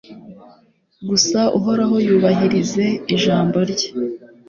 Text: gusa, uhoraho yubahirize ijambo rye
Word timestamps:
gusa, 1.09 1.39
uhoraho 1.57 1.95
yubahirize 2.05 2.85
ijambo 3.13 3.57
rye 3.71 3.89